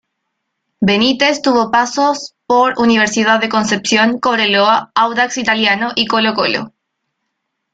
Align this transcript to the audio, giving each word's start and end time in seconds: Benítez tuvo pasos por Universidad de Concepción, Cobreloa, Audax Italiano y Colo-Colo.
Benítez 0.79 1.43
tuvo 1.43 1.69
pasos 1.69 2.33
por 2.47 2.73
Universidad 2.79 3.39
de 3.39 3.49
Concepción, 3.49 4.17
Cobreloa, 4.19 4.91
Audax 4.95 5.37
Italiano 5.37 5.91
y 5.95 6.07
Colo-Colo. 6.07 6.73